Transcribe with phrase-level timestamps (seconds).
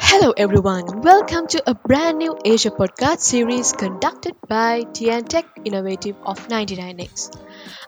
[0.00, 1.02] Hello, everyone.
[1.02, 7.36] Welcome to a brand new Azure podcast series conducted by TN Tech Innovative of 99X.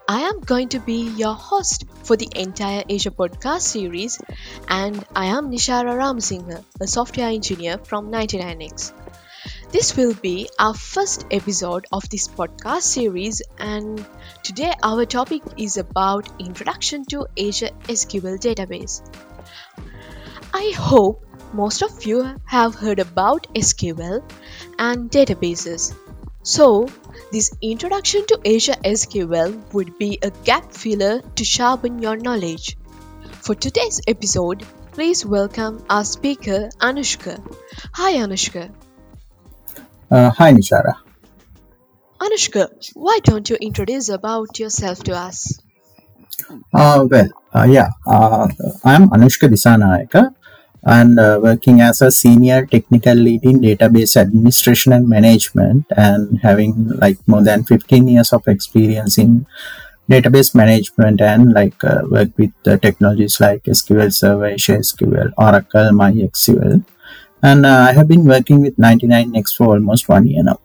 [0.06, 4.20] I am going to be your host for the entire Azure podcast series,
[4.68, 8.92] and I am Nishara Ramsingha, a software engineer from 99X.
[9.72, 14.04] This will be our first episode of this podcast series, and
[14.44, 19.02] today our topic is about Introduction to Azure SQL Database.
[20.54, 21.25] I hope
[21.56, 24.22] most of you have heard about SQL
[24.78, 25.94] and databases.
[26.42, 26.88] So,
[27.32, 32.76] this introduction to Azure SQL would be a gap filler to sharpen your knowledge.
[33.40, 37.40] For today's episode, please welcome our speaker Anushka.
[37.94, 38.70] Hi Anushka.
[40.10, 40.96] Uh, hi Nishara.
[42.20, 45.58] Anushka, why don't you introduce about yourself to us?
[46.72, 48.46] Uh, well, uh, yeah, uh,
[48.84, 50.34] I'm Anushka Disanayaka
[50.86, 56.88] and uh, working as a senior technical lead in database administration and management and having
[57.00, 59.46] like more than 15 years of experience in
[60.08, 66.84] database management and like uh, work with uh, technologies like SQL Server, SQL, Oracle, MySQL.
[67.42, 70.60] And uh, I have been working with 99x for almost one year now.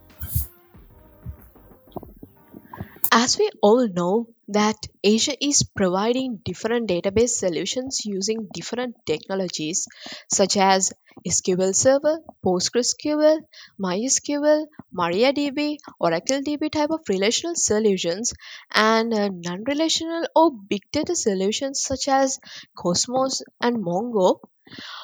[3.12, 9.88] As we all know that Azure is providing different database solutions using different technologies
[10.30, 10.92] such as
[11.28, 13.40] SQL Server, PostgreSQL,
[13.82, 14.66] MySQL,
[14.98, 18.34] MariaDB, Oracle DB type of relational solutions
[18.74, 22.40] and uh, non-relational or big data solutions such as
[22.78, 24.40] Cosmos and Mongo.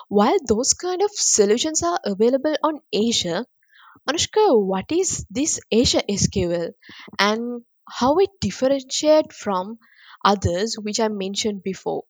[0.10, 3.46] While those kind of solutions are available on Azure,
[4.10, 6.72] Anushka, what is this Azure SQL
[7.20, 9.78] and how it differentiate from
[10.24, 12.04] others which I mentioned before?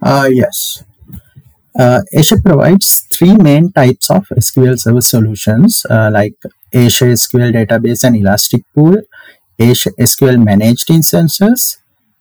[0.00, 0.84] Uh, yes.
[1.78, 6.34] Uh, Azure provides three main types of SQL Server solutions uh, like
[6.74, 8.98] Azure SQL Database and Elastic Pool,
[9.58, 11.78] Azure SQL Managed Instances,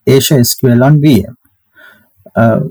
[0.08, 1.36] Azure SQL on VM.
[2.36, 2.62] Uh,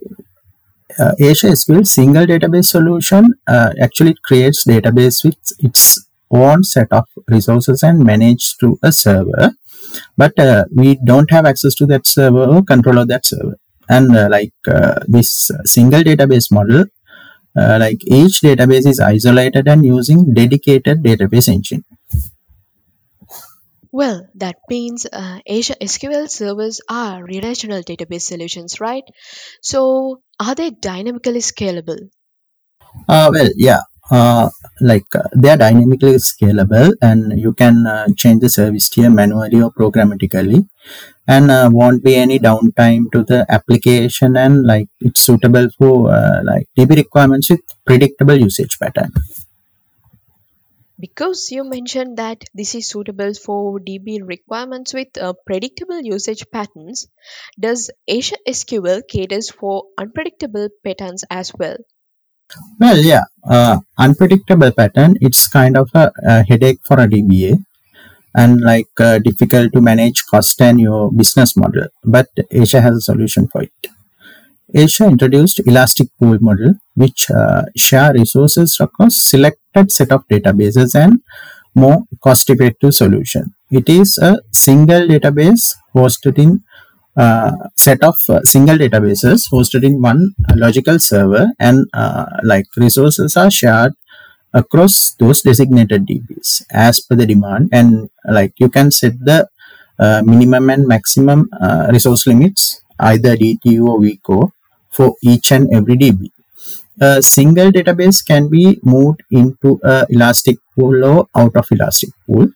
[0.98, 7.06] uh, Azure SQL single database solution uh, actually creates database with its own set of
[7.28, 9.52] resources and managed through a server
[10.16, 13.56] but uh, we don't have access to that server or control of that server
[13.88, 16.84] and uh, like uh, this single database model
[17.56, 21.84] uh, like each database is isolated and using dedicated database engine
[23.92, 29.04] Well, that means uh, Azure SQL servers are relational database solutions, right?
[29.62, 32.10] So, are they dynamically scalable?
[33.08, 33.89] uh, well yeah uh,
[34.80, 39.62] like uh, they are dynamically scalable and you can uh, change the service tier manually
[39.62, 40.68] or programmatically
[41.28, 46.40] and uh, won't be any downtime to the application and like it's suitable for uh,
[46.44, 49.12] like db requirements with predictable usage pattern
[51.00, 57.06] Because you mentioned that this is suitable for DB requirements with uh, predictable usage patterns,
[57.58, 61.78] does Azure SQL caters for unpredictable patterns as well?
[62.78, 65.16] Well yeah uh, unpredictable pattern.
[65.20, 67.64] It's kind of a, a headache for a dba
[68.34, 71.88] and like uh, difficult to manage cost and your business model.
[72.04, 73.72] But azure has a solution for it.
[74.74, 81.20] Azure introduced elastic pool model which uh, share resources across selected set of databases and
[81.74, 83.54] more cost effective solution.
[83.70, 86.62] It is a single database hosted in
[87.76, 93.50] set of uh, single databases hosted in one logical server and uh, like resources are
[93.50, 93.92] shared
[94.52, 99.48] across those designated DBs as per the demand and like you can set the
[99.98, 104.52] uh, minimum and maximum uh, resource limits either DTU or vCore
[104.90, 106.30] for each and every DB.
[107.00, 112.48] A single database can be moved into a elastic pool or out of elastic pool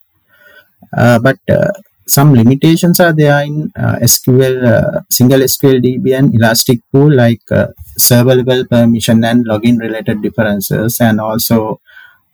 [0.96, 1.72] uh, but uh,
[2.06, 7.40] some limitations are there in uh, SQL, uh, single SQL DB and Elastic Pool, like
[7.50, 11.80] uh, server level permission and login related differences, and also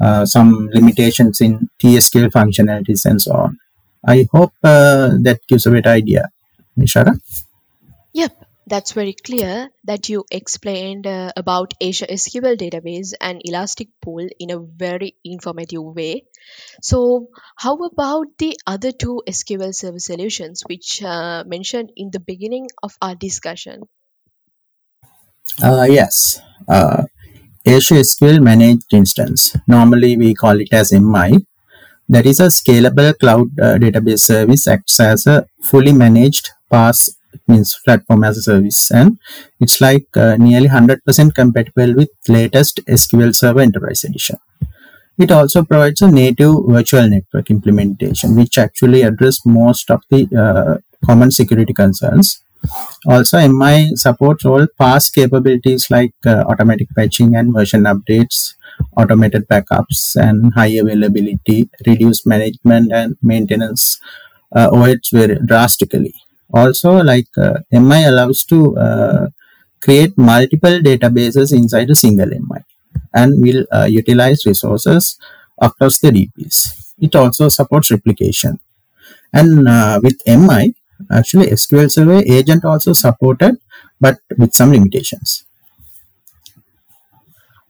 [0.00, 3.58] uh, some limitations in TSQL functionalities and so on.
[4.06, 6.30] I hope uh, that gives a better idea,
[6.78, 7.20] Nishara.
[8.70, 14.52] That's very clear that you explained uh, about Azure SQL database and Elastic Pool in
[14.52, 16.26] a very informative way.
[16.80, 22.68] So, how about the other two SQL Server solutions which uh, mentioned in the beginning
[22.80, 23.82] of our discussion?
[25.60, 27.02] Uh, yes, uh,
[27.66, 29.56] Azure SQL Managed Instance.
[29.66, 31.44] Normally, we call it as MI.
[32.08, 37.08] That is a scalable cloud uh, database service acts as a fully managed PaaS
[37.48, 39.18] means platform as a service, and
[39.60, 44.36] it's like uh, nearly 100% compatible with latest SQL Server Enterprise Edition.
[45.18, 50.78] It also provides a native virtual network implementation, which actually address most of the uh,
[51.06, 52.42] common security concerns.
[53.06, 58.54] Also, MI supports all PaaS capabilities like uh, automatic patching and version updates,
[58.96, 63.98] automated backups, and high availability, reduced management and maintenance
[64.54, 66.14] uh, OS very drastically.
[66.52, 69.28] Also, like uh, MI allows to uh,
[69.80, 72.60] create multiple databases inside a single MI
[73.14, 75.18] and will uh, utilize resources
[75.60, 76.92] across the DBs.
[76.98, 78.58] It also supports replication.
[79.32, 79.64] And
[80.02, 80.74] with MI,
[81.10, 83.56] actually SQL Server agent also supported,
[84.00, 85.44] but with some limitations.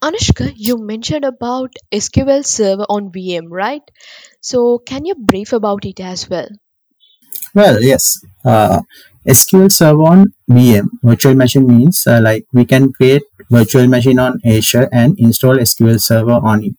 [0.03, 3.83] Anushka, you mentioned about SQL Server on VM, right?
[4.41, 6.49] So, can you brief about it as well?
[7.55, 8.25] Well, yes.
[8.45, 8.81] Uh,
[9.27, 14.41] SQL Server on VM, virtual machine means uh, like we can create virtual machine on
[14.45, 16.75] Azure and install SQL Server on it.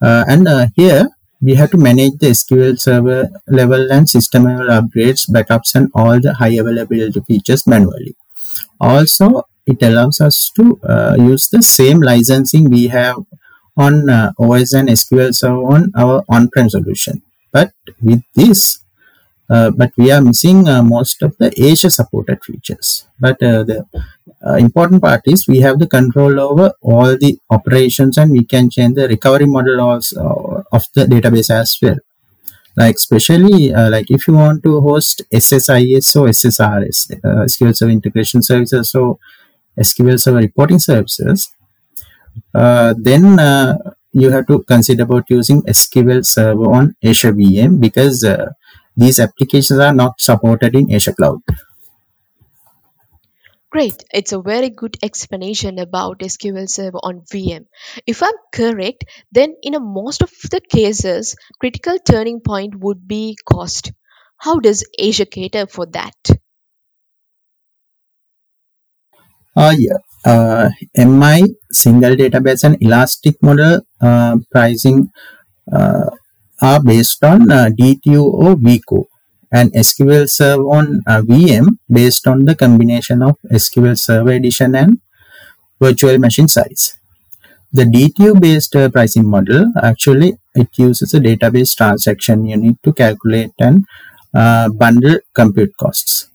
[0.00, 1.08] Uh, and uh, here
[1.42, 6.20] we have to manage the SQL Server level and system level upgrades, backups, and all
[6.20, 8.16] the high availability features manually.
[8.80, 13.16] Also, it allows us to uh, use the same licensing we have
[13.76, 17.22] on uh, OS and SQL Server on our on-prem solution.
[17.52, 18.80] But with this,
[19.50, 23.06] but we are missing uh, most of the Azure supported features.
[23.18, 23.84] But uh, the
[24.46, 28.70] uh, important part is we have the control over all the operations and we can
[28.70, 31.96] change the recovery model also of the database as well.
[32.76, 37.90] Like especially uh, like if you want to host SSIS or SSRS, uh, SQL Server
[37.90, 39.18] Integration Services, so
[39.76, 41.52] SQL Server Reporting Services,
[42.52, 43.38] then
[44.12, 48.24] you have to consider about using SQL Server on Azure VM because
[48.96, 51.40] these applications are not supported in Azure Cloud.
[53.70, 57.66] Great, it's a very good explanation about SQL Server on VM.
[58.04, 63.36] If I'm correct, then in a most of the cases, critical turning point would be
[63.48, 63.92] cost.
[64.38, 66.16] How does Azure cater for that?
[69.56, 69.98] Uh, yeah.
[70.24, 75.10] Uh, MI, single database and elastic model uh, pricing
[75.72, 76.10] uh,
[76.62, 79.06] are based on uh, or vCore
[79.52, 85.00] and SQL Server on uh, VM based on the combination of SQL Server Edition and
[85.80, 86.94] virtual machine size.
[87.72, 93.52] The DTU based uh, pricing model actually it uses a database transaction unit to calculate
[93.58, 93.84] and
[94.34, 96.26] uh, bundle compute costs.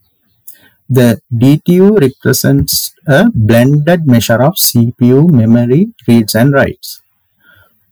[0.87, 7.01] The DTU represents a blended measure of CPU, memory, reads and writes.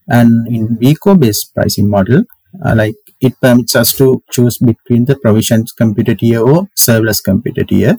[0.07, 2.23] And in vCore based pricing model,
[2.63, 7.69] uh, like it permits us to choose between the provisions computed tier or serverless computed
[7.69, 7.97] tier.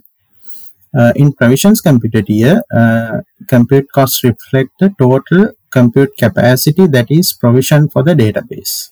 [0.96, 7.32] Uh, in provisions computed tier, uh, compute costs reflect the total compute capacity that is
[7.32, 8.90] provisioned for the database.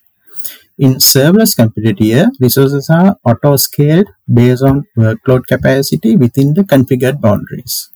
[0.78, 7.91] In serverless computed tier, resources are auto-scaled based on workload capacity within the configured boundaries.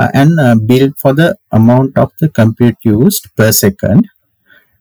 [0.00, 4.08] Uh, and uh, billed for the amount of the compute used per second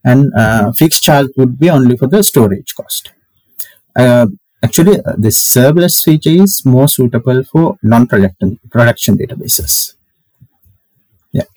[0.10, 3.12] and uh, fixed charge would be only for the storage cost.
[4.62, 9.94] Actually, uh, this serverless feature is more suitable for non-production production databases.
[11.32, 11.50] Yeah.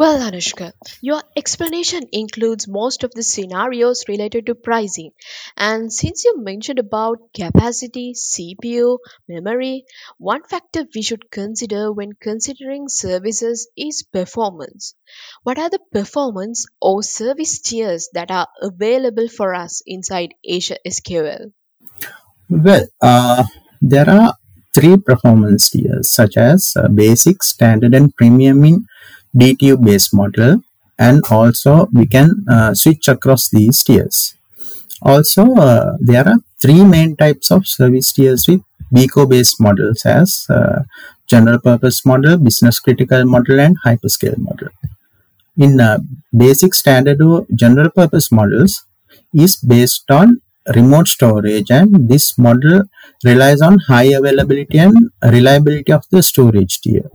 [0.00, 5.10] Well, Anushka, your explanation includes most of the scenarios related to pricing.
[5.58, 8.96] And since you mentioned about capacity, CPU,
[9.28, 9.84] memory,
[10.16, 14.94] one factor we should consider when considering services is performance.
[15.42, 21.52] What are the performance or service tiers that are available for us inside Azure SQL?
[22.48, 23.44] Well, uh,
[23.82, 24.32] there are
[24.72, 28.86] three performance tiers such as uh, basic, standard, and premium in
[29.36, 30.62] DTU based model
[30.98, 34.34] and also we can uh, switch across these tiers.
[35.02, 38.60] Also, uh, there are three main types of service tiers with
[38.92, 40.82] vCore based models as uh,
[41.26, 44.68] general purpose model, business critical model and hyperscale model.
[45.56, 45.98] In uh,
[46.36, 48.84] basic standard or general purpose models
[49.32, 50.40] is based on
[50.74, 52.82] remote storage and this model
[53.24, 57.10] relies on high availability and reliability of the storage tier.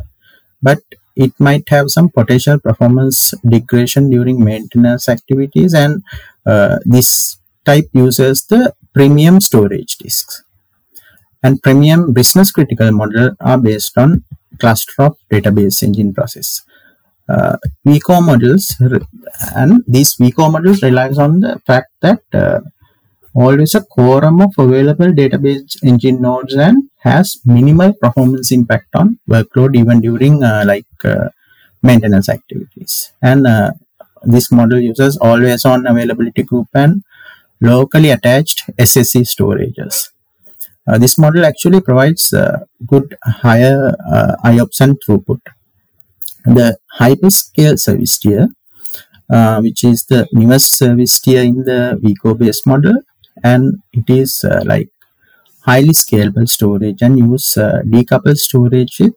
[0.62, 0.80] But
[1.16, 6.04] it might have some potential performance degradation during maintenance activities and
[6.46, 10.44] uh, this type uses the premium storage disks.
[11.44, 14.24] And premium business critical model are based on
[14.60, 16.64] cluster of database engine process.
[17.28, 17.58] Uh,
[17.88, 18.76] vCore models
[19.56, 22.60] and these vCore models relies on the fact that uh,
[23.34, 29.76] always a quorum of available database engine nodes and has minimal performance impact on workload
[29.82, 31.30] even during uh, like uh,
[31.82, 33.12] maintenance activities.
[33.22, 33.72] And uh,
[34.24, 37.04] this model uses always on availability group and
[37.62, 40.10] locally attached SSD storages.
[40.88, 45.42] Uh, this model actually provides uh, good higher uh, IOPS and throughput.
[46.46, 48.48] The hyperscale service tier,
[49.30, 53.02] uh, which is the newest service tier in the vCore based model,
[53.44, 54.90] and it is like
[55.66, 59.16] highly scalable storage and use uh, decoupled storage with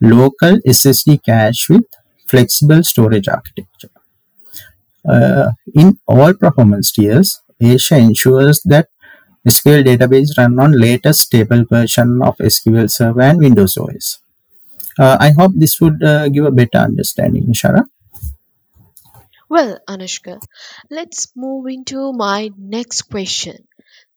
[0.00, 1.84] local SSD cache with
[2.26, 3.90] flexible storage architecture.
[5.08, 8.88] Uh, in all performance tiers, Azure ensures that
[9.46, 14.18] SQL database run on latest stable version of SQL Server and Windows OS.
[14.98, 17.84] Uh, I hope this would uh, give a better understanding, Shara.
[19.48, 20.40] Well, Anushka,
[20.90, 23.65] let's move into my next question.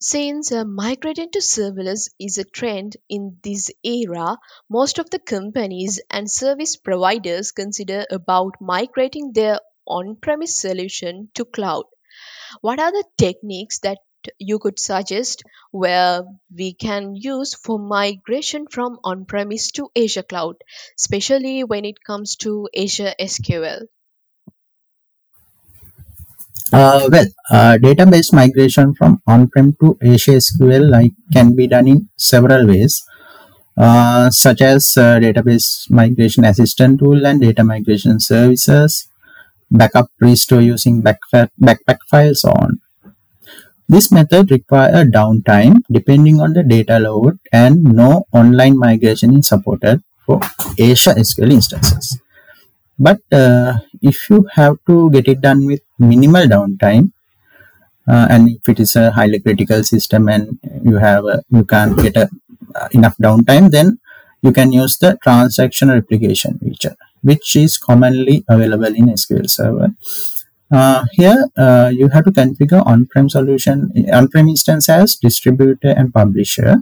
[0.02, 4.38] Since uh, migrating to serverless is a trend in this era,
[4.70, 11.86] most of the companies and service providers consider about migrating their on-premise solution to cloud.
[12.62, 14.00] What are the techniques that
[14.38, 16.24] you could suggest where
[16.56, 20.56] we can use for migration from on-premise to Azure cloud,
[20.98, 23.88] especially when it comes to Azure SQL?
[26.72, 32.10] Uh, well, uh, database migration from on-prem to Azure SQL like can be done in
[32.16, 33.04] several ways,
[33.78, 39.08] uh, such as uh, database migration assistant tool and data migration services,
[39.72, 42.80] backup restore using BACPAC, BACPAC files on.
[43.88, 50.04] This method require downtime depending on the data load and no online migration is supported
[50.24, 50.40] for
[50.80, 52.20] Azure SQL instances.
[53.00, 57.12] But uh, if you have to get it done with minimal downtime,
[58.08, 61.98] uh, and if it is a highly critical system and you have a, you can't
[61.98, 62.30] get a,
[62.76, 64.00] uh, enough downtime, then
[64.42, 69.90] you can use the transaction replication feature, which is commonly available in SQL Server.
[70.72, 76.78] Uh, here, uh, you have to configure on-prem solution, on-prem instance as distributor and publisher,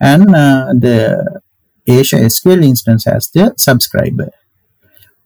[0.00, 1.40] and uh, the
[1.88, 4.30] Azure SQL instance as the subscriber.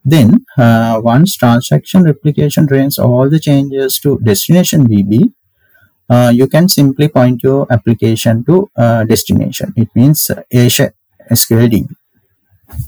[0.04, 5.32] Then, uh, once transaction replication drains all the changes to destination DB,
[6.08, 9.72] uh, you can simply point your application to uh, destination.
[9.76, 10.94] It means uh, Azure
[11.30, 11.88] SQL DB.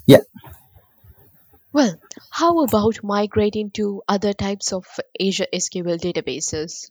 [0.06, 0.24] Yeah.
[1.72, 1.98] Well,
[2.30, 4.86] how about migrating to other types of
[5.20, 6.90] Azure SQL databases?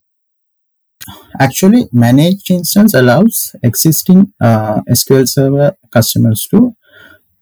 [1.39, 6.75] Actually, managed instance allows existing uh, SQL Server customers to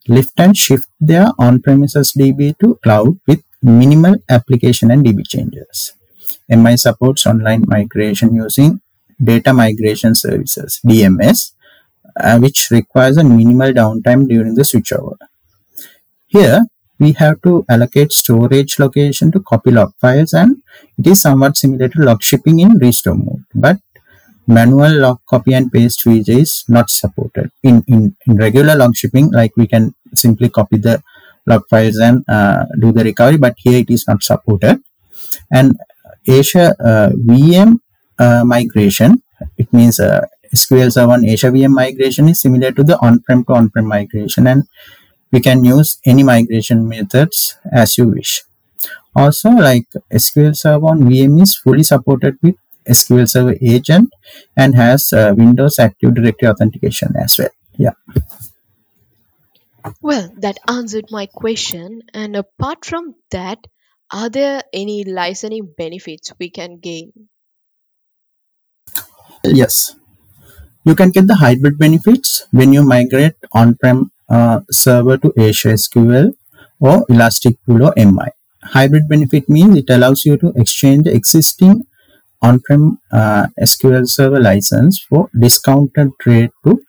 [0.10, 5.94] lift and shift their on-premises DB to cloud with minimal application and DB changes.
[6.50, 8.82] MI supports online migration using
[9.24, 11.54] data migration services DMS,
[12.20, 15.18] uh, which requires a minimal downtime during the switchover.
[16.28, 16.62] Here,
[17.00, 20.58] we have to allocate storage location to copy log files and
[20.98, 23.78] it is somewhat similar to log shipping in restore mode but
[24.48, 29.32] manual log copy and paste feature is not supported in, in, in regular log shipping
[29.32, 31.02] like we can simply copy the
[31.46, 34.82] log files and uh, do the recovery but here it is not supported.
[35.52, 35.78] And
[36.28, 37.80] Azure uh, VM
[38.20, 39.24] uh, migration
[39.58, 43.54] it means uh, SQL Server on Azure VM migration is similar to the on-prem to
[43.54, 44.64] on-prem migration and
[45.32, 48.44] we can use any migration methods as you wish.
[49.16, 52.56] Also like sql server on vm is fully supported with
[52.88, 54.10] sql server agent
[54.56, 57.50] and has uh, windows active directory authentication as well.
[57.78, 57.94] Yeah
[60.02, 62.02] Well, that answered my question.
[62.14, 63.68] And apart from that,
[64.12, 67.30] are there any licensing benefits we can gain?
[69.44, 69.96] yes
[70.86, 76.34] you can get the hybrid benefits when you migrate on-prem uh, server to azure sql
[76.80, 78.30] or elastic pool or mi
[78.76, 81.84] hybrid benefit means it allows you to exchange the existing
[82.42, 86.80] on-prem uh, sql server license for discounted rate to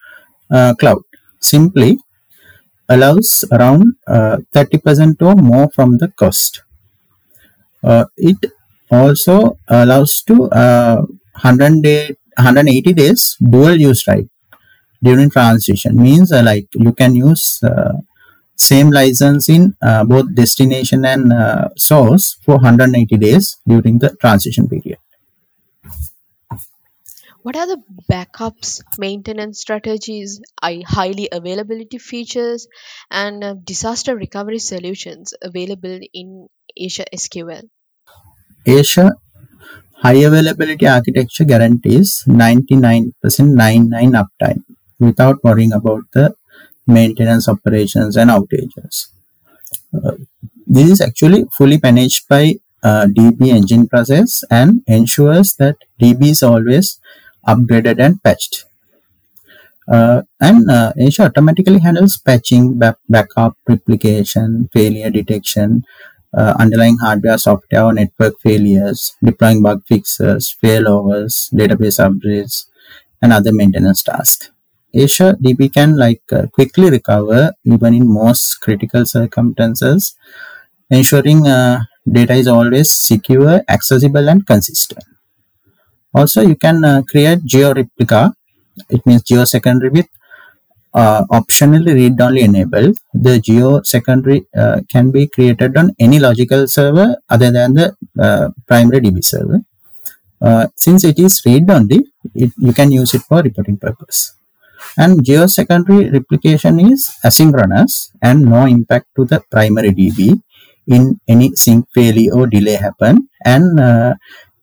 [0.51, 1.03] uh, cloud
[1.39, 1.97] simply
[2.95, 6.63] allows around uh, 30% or more from the cost.
[7.83, 8.37] Uh, it
[8.91, 14.27] also allows to uh, 100 day, 180 days dual use right
[15.03, 17.93] during transition means uh, like you can use uh,
[18.55, 24.69] same license in uh, both destination and uh, source for 180 days during the transition
[24.69, 24.90] period.
[27.43, 32.67] What are the backups, maintenance strategies, I- highly availability features,
[33.09, 36.47] and uh, disaster recovery solutions available in
[36.79, 37.63] Azure SQL?
[38.67, 39.11] Azure
[40.03, 44.63] high availability architecture guarantees 99% 99 uptime
[44.99, 46.33] without worrying about the
[46.87, 49.07] maintenance operations and outages.
[49.93, 50.13] Uh,
[50.67, 56.43] this is actually fully managed by uh, DB engine process and ensures that DB is
[56.43, 56.99] always
[57.47, 58.65] upgraded and patched.
[59.87, 65.83] Uh, and uh, Azure automatically handles patching, back, backup, replication, failure detection,
[66.37, 72.67] uh, underlying hardware, software, or network failures, deploying bug fixes, failovers, database upgrades,
[73.21, 74.51] and other maintenance tasks.
[74.95, 80.15] Azure DB can like uh, quickly recover even in most critical circumstances,
[80.91, 81.81] ensuring uh,
[82.11, 85.03] data is always secure, accessible, and consistent.
[86.13, 88.33] Also, you can uh, create geo replica.
[88.89, 90.07] It means geo secondary with
[90.93, 92.97] uh, optionally read-only enabled.
[93.13, 98.49] The geo secondary uh, can be created on any logical server other than the uh,
[98.67, 99.61] primary DB server.
[100.41, 104.33] Uh, since it is read-only, it, you can use it for reporting purpose.
[104.97, 110.41] And geo secondary replication is asynchronous and no impact to the primary DB
[110.87, 113.29] in any sync failure or delay happen.
[113.45, 114.15] And uh,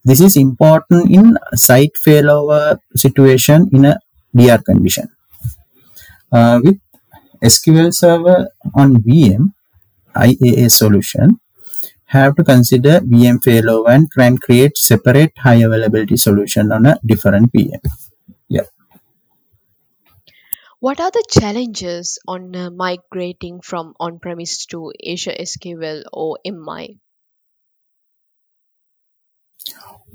[0.04, 3.98] this is important in site failover situation in a
[4.34, 5.08] DR condition.
[6.30, 6.78] Uh, with
[7.42, 9.52] SQL Server on VM,
[10.14, 11.40] IaaS solution,
[12.06, 17.52] have to consider VM failover and can create separate high availability solution on a different
[17.52, 17.80] VM.
[18.48, 18.68] Yeah.
[20.80, 26.98] What are the challenges on uh, migrating from on premise to Azure SQL or MI?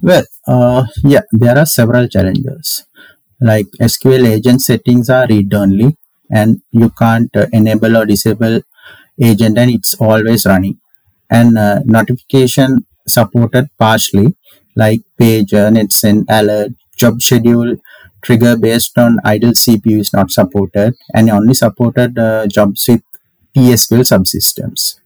[0.02, 2.84] Well, uh, yeah, there are several challenges.
[3.42, 5.98] Like SQL agent settings are read only,
[6.32, 8.62] and you can't uh, enable or disable
[9.22, 10.80] agent, and it's always running.
[11.30, 14.36] And uh, notification supported partially,
[14.76, 17.76] like pager, netsend, alert, job schedule,
[18.22, 23.02] trigger based on idle CPU is not supported, and only supported uh, jobs with
[23.56, 25.00] TSQL subsystems.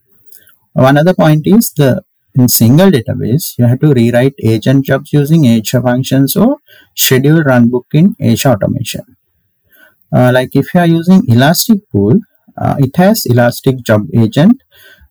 [0.72, 2.02] One other point is the
[2.34, 6.58] in single database, you have to rewrite agent jobs using Azure functions or
[6.94, 9.16] schedule runbook in Azure automation.
[10.12, 12.20] Uh, like if you are using Elastic Pool,
[12.56, 14.62] uh, it has Elastic Job Agent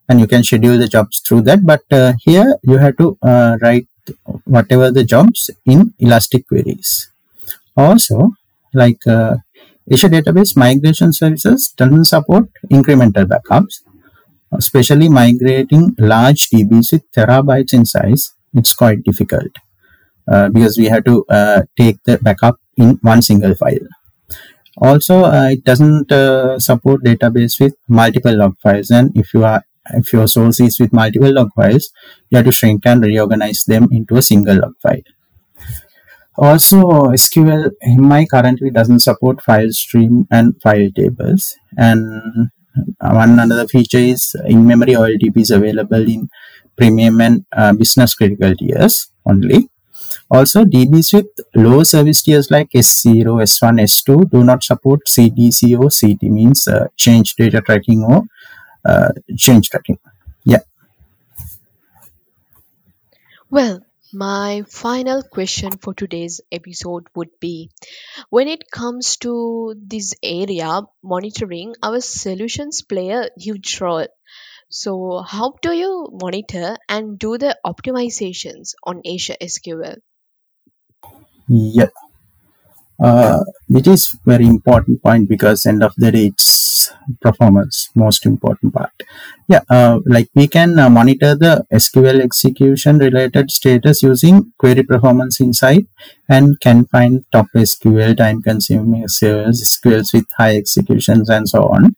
[0.10, 1.66] and you can schedule the jobs through that.
[1.66, 3.88] But uh, here you have to uh, write
[4.46, 7.10] whatever the jobs in Elastic queries.
[7.76, 8.32] Also,
[8.74, 9.36] like uh,
[9.92, 13.82] Azure Database Migration Services doesn't support incremental backups
[14.52, 19.52] especially migrating large with terabytes in size, it's quite difficult
[20.28, 23.88] uh, because we have to uh, take the backup in one single file.
[24.80, 29.64] Also, uh, it doesn't uh, support database with multiple log files, and if you are
[29.94, 31.92] if your source is with multiple log files,
[32.30, 35.02] you have to shrink and reorganize them into a single log file.
[36.38, 36.78] Also,
[37.18, 42.52] SQL MI currently doesn't support file stream and file tables, and
[43.00, 46.30] one another feature is in-memory OLTP is available in
[46.76, 49.70] premium and uh, business critical tiers only.
[50.30, 55.90] Also, DBs with low service tiers like S0, S1, S2 do not support CDC or
[55.90, 58.24] CT means uh, change data tracking or
[58.86, 59.98] uh, change tracking.
[60.44, 60.60] Yeah.
[63.50, 63.82] Well,
[64.14, 67.70] my final question for today's episode would be
[68.30, 74.08] when it comes to this area monitoring our solutions play a huge role
[74.70, 79.98] so how do you monitor and do the optimizations on Azure SQL
[81.48, 81.90] Yeah.
[83.00, 86.47] Uh, it is very important point because end of the day it's
[87.22, 88.92] performance most important part
[89.48, 95.40] yeah uh, like we can uh, monitor the sql execution related status using query performance
[95.40, 95.86] insight
[96.30, 101.96] and can find top sql time consuming sqls with high executions and so on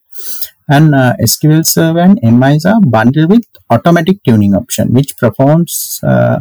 [0.68, 6.40] and uh, sql server and mis are bundled with automatic tuning option which performs uh,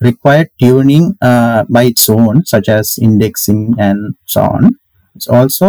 [0.00, 4.78] required tuning uh, by its own, such as indexing and so on.
[5.14, 5.68] It's also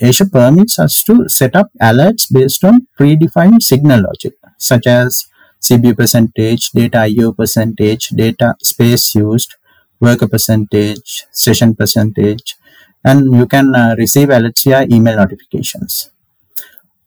[0.00, 5.26] Azure permits us to set up alerts based on predefined signal logic, such as
[5.60, 9.54] CPU percentage, data IO percentage, data space used,
[10.00, 12.56] worker percentage, session percentage,
[13.04, 16.10] and you can uh, receive alerts via email notifications.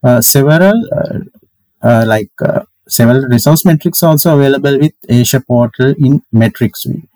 [0.02, 1.18] Uh, several uh,
[1.82, 7.08] uh, like uh, several resource metrics also available with Azure portal in metrics view.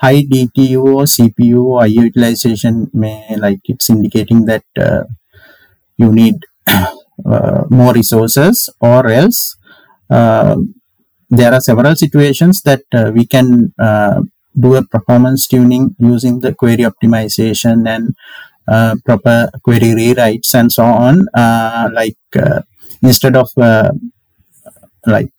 [0.00, 5.04] High DTU or CPU or IO utilization may like it's indicating that uh,
[5.96, 6.36] you need
[7.26, 9.56] uh, more resources or else
[10.10, 10.56] uh,
[11.30, 14.20] there are several situations that uh, we can uh,
[14.58, 18.14] do a performance tuning using the query optimization and
[18.66, 21.26] uh, proper query rewrites and so on.
[21.92, 22.16] Like
[23.02, 23.50] instead of
[25.06, 25.32] like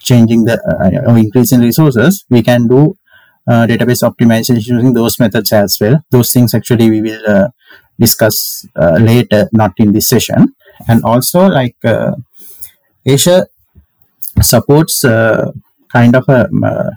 [0.00, 0.58] changing the
[1.06, 2.96] or increasing resources, we can do
[3.46, 6.02] uh, database optimization using those methods as well.
[6.10, 7.48] Those things actually we will uh,
[7.98, 10.54] discuss uh, later, not in this session.
[10.88, 12.12] And also, like uh,
[13.06, 13.46] Azure
[14.42, 15.52] supports uh,
[15.92, 16.90] kind of a um, uh,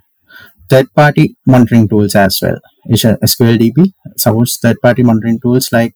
[0.69, 2.57] third-party monitoring tools as well.
[2.91, 5.93] Azure SQL DB supports third-party monitoring tools like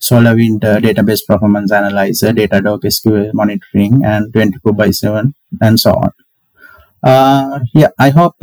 [0.00, 7.64] SolarWind Database Performance Analyzer, Datadog SQL Monitoring, and 24 by 7, and so on.
[7.74, 8.36] Yeah, I hope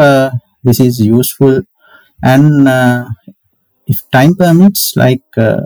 [0.63, 1.62] this is useful,
[2.21, 3.06] and uh,
[3.88, 5.62] if time permits, like uh,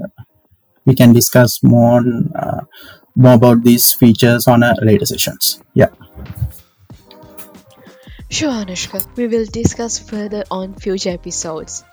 [0.86, 2.04] we can discuss more
[2.36, 2.62] uh,
[3.16, 5.62] more about these features on a later sessions.
[5.74, 5.90] Yeah.
[8.30, 11.84] Sure, Anushka, we will discuss further on future episodes.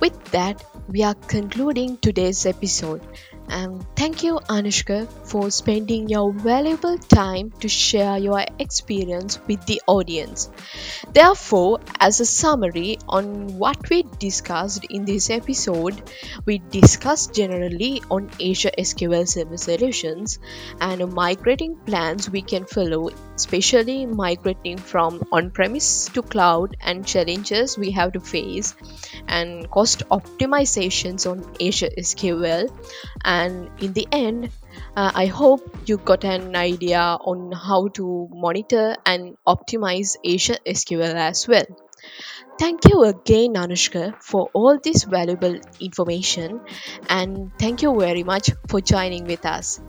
[0.00, 3.02] With that, we are concluding today's episode.
[3.48, 9.82] And thank you, Anushka, for spending your valuable time to share your experience with the
[9.86, 10.48] audience.
[11.12, 16.02] Therefore, as a summary on what we discussed in this episode,
[16.46, 20.38] we discussed generally on Azure SQL Server solutions
[20.80, 27.76] and migrating plans we can follow, especially migrating from on premise to cloud and challenges
[27.76, 28.74] we have to face,
[29.26, 32.68] and cost optimizations on Azure SQL.
[33.24, 33.41] And
[33.80, 34.50] in the end,
[34.96, 41.14] uh, I hope you got an idea on how to monitor and optimize Azure SQL
[41.14, 41.64] as well.
[42.58, 46.60] Thank you again, Anushka, for all this valuable information,
[47.08, 49.80] and thank you very much for joining with us.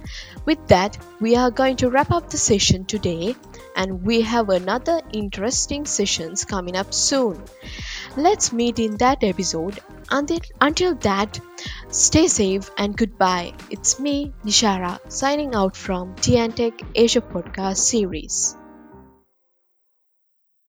[0.46, 3.36] With that, we are going to wrap up the session today,
[3.76, 7.44] and we have another interesting sessions coming up soon.
[8.18, 9.80] Let's meet in that episode.
[10.10, 11.40] Until, until that,
[11.94, 13.54] stay safe and goodbye.
[13.70, 18.58] It's me, Nishara, signing out from TNTech Azure Podcast series.